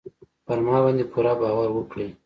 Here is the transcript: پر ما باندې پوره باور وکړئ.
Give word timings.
پر 0.45 0.57
ما 0.65 0.77
باندې 0.83 1.03
پوره 1.11 1.33
باور 1.41 1.69
وکړئ. 1.73 2.09